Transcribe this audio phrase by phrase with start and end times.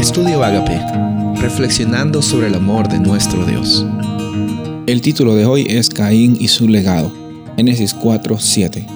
[0.00, 0.80] Estudio Agape,
[1.42, 3.84] reflexionando sobre el amor de nuestro Dios.
[4.86, 7.12] El título de hoy es Caín y su legado.
[7.58, 8.86] Génesis 4, 7.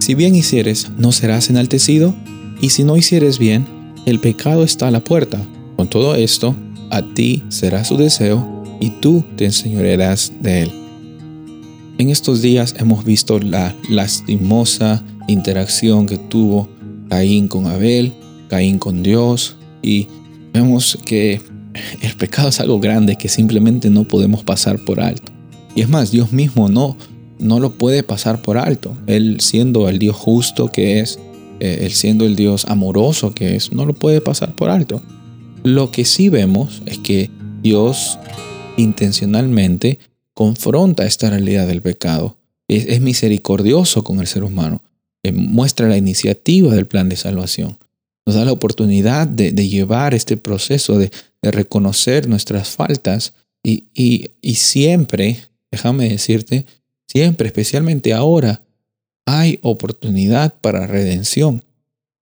[0.00, 2.12] Si bien hicieres, no serás enaltecido,
[2.60, 3.66] y si no hicieres bien,
[4.04, 5.40] el pecado está a la puerta.
[5.76, 6.56] Con todo esto,
[6.90, 10.72] a ti será su deseo, y tú te enseñorearás de él.
[11.98, 16.68] En estos días hemos visto la lastimosa interacción que tuvo
[17.08, 18.12] Caín con Abel,
[18.48, 20.08] Caín con Dios, y
[20.52, 21.40] vemos que
[22.00, 25.32] el pecado es algo grande que simplemente no podemos pasar por alto.
[25.74, 26.96] Y es más, Dios mismo no,
[27.38, 28.96] no lo puede pasar por alto.
[29.06, 31.18] Él siendo el Dios justo que es,
[31.60, 35.02] eh, Él siendo el Dios amoroso que es, no lo puede pasar por alto.
[35.62, 37.30] Lo que sí vemos es que
[37.62, 38.18] Dios
[38.76, 39.98] intencionalmente
[40.34, 42.36] confronta esta realidad del pecado.
[42.68, 44.82] Es, misericordioso con el ser humano.
[45.22, 47.78] Eh, muestra la iniciativa del plan de salvación
[48.28, 51.10] nos da la oportunidad de, llevar este proceso de,
[51.40, 55.38] reconocer nuestras faltas y, y, siempre,
[55.70, 56.66] déjame decirte,
[57.06, 58.60] siempre, especialmente ahora,
[59.24, 61.64] hay oportunidad para redención.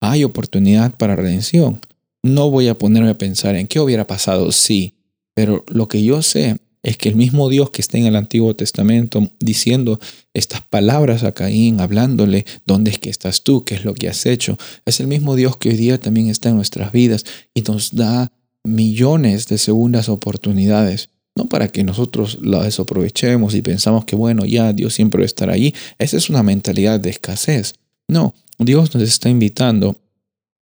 [0.00, 1.82] Hay oportunidad para redención.
[2.22, 4.94] No voy a ponerme a pensar en qué hubiera pasado si,
[5.34, 8.54] pero lo que yo sé es que el mismo Dios que está en el Antiguo
[8.56, 10.00] Testamento diciendo
[10.32, 13.64] estas palabras a Caín, hablándole, ¿dónde es que estás tú?
[13.64, 14.56] ¿Qué es lo que has hecho?
[14.86, 18.32] Es el mismo Dios que hoy día también está en nuestras vidas y nos da
[18.64, 21.10] millones de segundas oportunidades.
[21.36, 25.26] No para que nosotros las desaprovechemos y pensamos que, bueno, ya Dios siempre va a
[25.26, 25.74] estar ahí.
[25.98, 27.74] Esa es una mentalidad de escasez.
[28.08, 29.96] No, Dios nos está invitando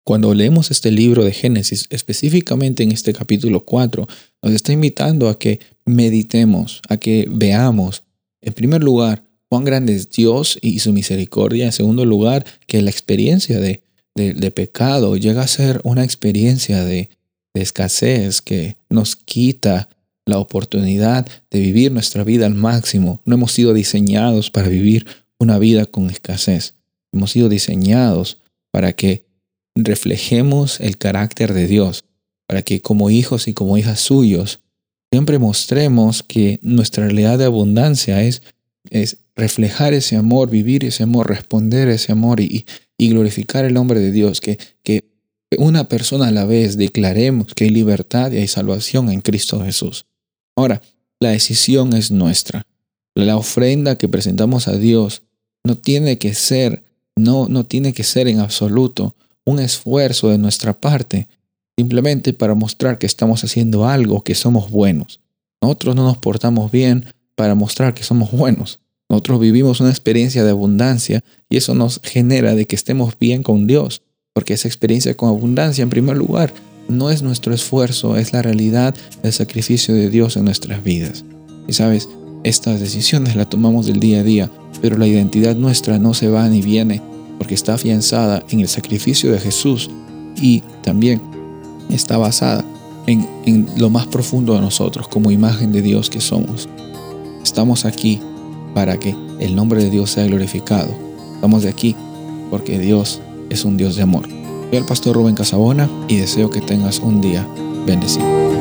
[0.03, 4.05] cuando leemos este libro de Génesis, específicamente en este capítulo 4,
[4.41, 8.03] nos está invitando a que meditemos, a que veamos,
[8.41, 11.65] en primer lugar, cuán grande es Dios y su misericordia.
[11.65, 13.83] En segundo lugar, que la experiencia de,
[14.51, 17.09] pecado llega a ser una experiencia de,
[17.53, 19.89] de escasez que nos quita
[20.25, 23.21] la oportunidad de vivir nuestra vida al máximo.
[23.25, 25.05] No hemos sido diseñados para vivir
[25.39, 26.75] una vida con escasez.
[27.11, 28.39] Hemos sido diseñados
[28.71, 29.25] para que
[29.75, 32.05] reflejemos el carácter de Dios,
[32.47, 34.62] para que como hijos y como hijas suyos,
[35.13, 38.41] siempre mostremos que nuestra realidad de abundancia es,
[38.89, 42.65] es reflejar ese amor, vivir ese amor, responder ese amor y,
[42.97, 45.11] y glorificar el nombre de Dios, que, que
[45.59, 50.07] una persona a la vez declaremos que hay libertad y hay salvación en Cristo Jesús.
[50.55, 50.81] Ahora,
[51.19, 52.65] la decisión es nuestra.
[53.13, 55.21] La ofrenda que presentamos a Dios
[55.63, 56.85] no tiene que ser,
[57.15, 59.15] no, no tiene que ser en absoluto
[59.45, 61.27] un esfuerzo de nuestra parte,
[61.77, 65.19] simplemente para mostrar que estamos haciendo algo, que somos buenos.
[65.61, 68.79] Nosotros no nos portamos bien para mostrar que somos buenos.
[69.09, 73.67] Nosotros vivimos una experiencia de abundancia y eso nos genera de que estemos bien con
[73.67, 74.01] Dios,
[74.33, 76.53] porque esa experiencia con abundancia, en primer lugar,
[76.89, 81.23] no es nuestro esfuerzo, es la realidad del sacrificio de Dios en nuestras vidas.
[81.67, 82.09] Y sabes,
[82.43, 84.51] estas decisiones las tomamos del día a día,
[84.81, 87.01] pero la identidad nuestra no se va ni viene
[87.37, 89.89] porque está afianzada en el sacrificio de Jesús
[90.41, 91.21] y también
[91.95, 92.63] está basada
[93.07, 96.69] en, lo más profundo de nosotros como imagen de Dios que somos.
[97.43, 98.21] Estamos aquí
[98.73, 100.93] para que el nombre de Dios sea glorificado.
[101.35, 101.95] Estamos de aquí
[102.49, 104.27] porque Dios es un Dios de amor.
[104.69, 107.47] Soy el pastor Rubén Casabona y deseo que tengas un día
[107.85, 108.52] bendecido.